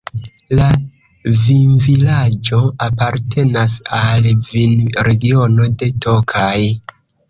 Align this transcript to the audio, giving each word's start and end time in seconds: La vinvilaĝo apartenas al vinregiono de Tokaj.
La 0.59 0.69
vinvilaĝo 1.41 2.63
apartenas 2.89 3.79
al 4.01 4.33
vinregiono 4.51 5.73
de 5.81 5.97
Tokaj. 6.05 6.57